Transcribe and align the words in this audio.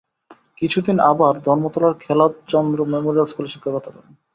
কিছুদিন 0.59 0.97
আবার 1.11 1.33
ধর্মতলার 1.47 1.93
খেলাৎচন্দ্র 1.99 2.79
মেমোরিয়াল 2.93 3.27
স্কুলে 3.27 3.49
শিক্ষকতা 3.53 3.79
করেন। 3.87 4.13